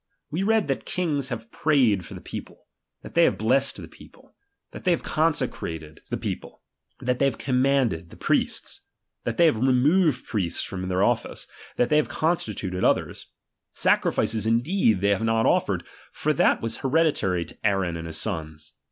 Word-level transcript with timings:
We 0.31 0.41
read 0.41 0.67
that 0.67 0.87
tings 0.87 1.29
have 1.29 1.51
prayed 1.51 2.07
for 2.07 2.15
the 2.15 2.21
people; 2.21 2.65
that 3.03 3.13
they 3.13 3.23
have 3.25 3.37
blessed 3.37 3.77
the 3.79 3.87
people; 3.87 4.33
that 4.71 4.83
they 4.83 4.89
have 4.89 5.03
consecrated 5.03 5.99
the 6.09 6.17
BAP. 6.17 6.21
XVI. 6.21 6.21
temple; 6.31 6.61
that 7.01 7.19
they 7.19 7.25
have 7.25 7.37
commanded 7.37 8.09
the 8.09 8.17
priests; 8.17 8.81
that 9.25 9.37
they 9.37 9.45
have 9.45 9.57
removed 9.57 10.25
priests 10.25 10.63
from 10.63 10.87
their 10.87 11.03
office; 11.03 11.45
that 11.75 11.89
they 11.89 11.97
have 11.97 12.09
constituted 12.09 12.83
others. 12.83 13.27
Sacrifices 13.73 14.47
in 14.47 14.61
deed 14.61 15.01
they 15.01 15.09
have 15.09 15.21
not 15.21 15.45
offered; 15.45 15.83
for 16.11 16.33
that 16.33 16.63
was 16.63 16.77
hereditary 16.77 17.45
to 17.45 17.57
Aaron 17.63 17.95
and 17.95 18.07
his 18.07 18.17
sons. 18.19 18.73